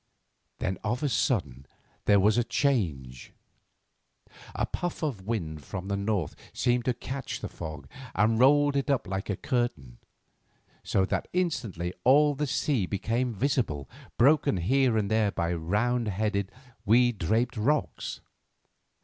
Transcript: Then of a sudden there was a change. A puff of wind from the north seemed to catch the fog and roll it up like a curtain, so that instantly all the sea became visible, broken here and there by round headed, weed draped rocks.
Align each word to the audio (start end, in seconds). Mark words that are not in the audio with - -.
Then 0.57 0.79
of 0.83 1.03
a 1.03 1.09
sudden 1.09 1.67
there 2.05 2.19
was 2.19 2.35
a 2.39 2.43
change. 2.43 3.33
A 4.55 4.65
puff 4.65 5.03
of 5.03 5.27
wind 5.27 5.63
from 5.63 5.89
the 5.89 5.95
north 5.95 6.33
seemed 6.53 6.85
to 6.85 6.95
catch 6.95 7.39
the 7.39 7.47
fog 7.47 7.87
and 8.15 8.39
roll 8.39 8.75
it 8.75 8.89
up 8.89 9.05
like 9.07 9.29
a 9.29 9.37
curtain, 9.37 9.99
so 10.83 11.05
that 11.05 11.27
instantly 11.33 11.93
all 12.03 12.33
the 12.33 12.47
sea 12.47 12.87
became 12.87 13.35
visible, 13.35 13.87
broken 14.17 14.57
here 14.57 14.97
and 14.97 15.11
there 15.11 15.29
by 15.31 15.53
round 15.53 16.07
headed, 16.07 16.51
weed 16.83 17.19
draped 17.19 17.55
rocks. 17.55 18.21